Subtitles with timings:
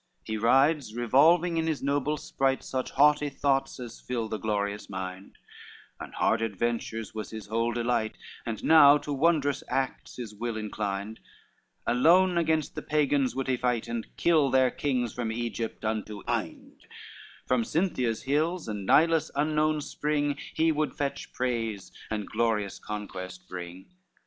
[0.27, 4.89] LII He rides, revolving in his noble spright Such haughty thoughts as fill the glorious
[4.89, 5.37] mind;
[5.99, 11.19] On hard adventures was his whole delight, And now to wondrous acts his will inclined;
[11.85, 16.83] Alone against the Pagans would he fight, And kill their kings from Egypt unto Inde,
[17.45, 23.85] From Cynthia's hills and Nilus' unknown spring He would fetch praise and glorious conquest bring.